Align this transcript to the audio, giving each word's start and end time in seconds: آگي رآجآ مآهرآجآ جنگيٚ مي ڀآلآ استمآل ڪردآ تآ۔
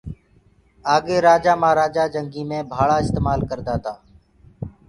آگي 0.93 1.17
رآجآ 1.27 1.53
مآهرآجآ 1.61 2.03
جنگيٚ 2.13 2.47
مي 2.49 2.59
ڀآلآ 2.71 2.95
استمآل 3.03 3.39
ڪردآ 3.49 3.75
تآ۔ 3.83 3.93